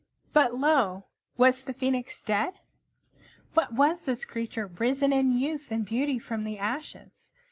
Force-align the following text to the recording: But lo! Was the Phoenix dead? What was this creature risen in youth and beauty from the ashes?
But 0.33 0.55
lo! 0.55 1.03
Was 1.37 1.63
the 1.65 1.75
Phoenix 1.75 2.23
dead? 2.23 2.53
What 3.53 3.73
was 3.73 4.05
this 4.05 4.25
creature 4.25 4.65
risen 4.65 5.13
in 5.13 5.33
youth 5.37 5.67
and 5.69 5.85
beauty 5.85 6.17
from 6.17 6.43
the 6.43 6.57
ashes? 6.57 7.31